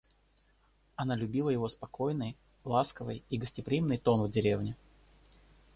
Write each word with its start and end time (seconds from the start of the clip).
Она 0.95 1.15
любила 1.15 1.51
его 1.51 1.69
спокойный, 1.69 2.35
ласковый 2.63 3.23
и 3.29 3.37
гостеприимный 3.37 3.99
тон 3.99 4.23
в 4.27 4.31
деревне. 4.31 4.75